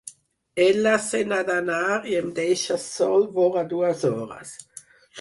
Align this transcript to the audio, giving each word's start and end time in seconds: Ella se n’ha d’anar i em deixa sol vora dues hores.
Ella 0.67 0.93
se 1.07 1.21
n’ha 1.33 1.39
d’anar 1.51 1.99
i 2.15 2.19
em 2.23 2.33
deixa 2.41 2.81
sol 2.89 3.31
vora 3.39 3.67
dues 3.77 4.07
hores. 4.15 4.61